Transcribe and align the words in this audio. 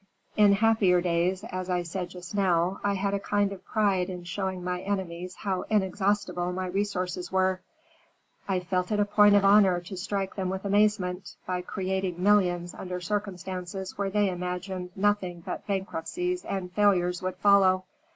In 0.35 0.53
happier 0.53 0.99
days, 0.99 1.43
as 1.43 1.69
I 1.69 1.83
said 1.83 2.09
just 2.09 2.33
now, 2.33 2.79
I 2.83 2.95
had 2.95 3.13
a 3.13 3.19
kind 3.19 3.51
of 3.51 3.63
pride 3.63 4.09
in 4.09 4.23
showing 4.23 4.63
my 4.63 4.81
enemies 4.81 5.35
how 5.35 5.61
inexhaustible 5.69 6.51
my 6.53 6.65
resources 6.65 7.31
were; 7.31 7.61
I 8.47 8.61
felt 8.61 8.91
it 8.91 8.99
a 8.99 9.05
point 9.05 9.35
of 9.35 9.45
honor 9.45 9.79
to 9.81 9.95
strike 9.95 10.33
them 10.35 10.49
with 10.49 10.65
amazement, 10.65 11.35
by 11.45 11.61
creating 11.61 12.23
millions 12.23 12.73
under 12.73 12.99
circumstances 12.99 13.95
where 13.95 14.09
they 14.09 14.29
imagined 14.31 14.89
nothing 14.95 15.41
but 15.41 15.67
bankruptcies 15.67 16.45
and 16.45 16.71
failures 16.71 17.21
would 17.21 17.35
follow. 17.35 17.83